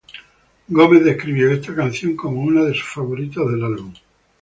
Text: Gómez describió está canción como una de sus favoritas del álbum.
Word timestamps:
Gómez 0.67 1.05
describió 1.05 1.51
está 1.51 1.75
canción 1.75 2.15
como 2.15 2.41
una 2.41 2.63
de 2.63 2.73
sus 2.73 2.89
favoritas 2.91 3.45
del 3.51 3.63
álbum. 3.65 3.93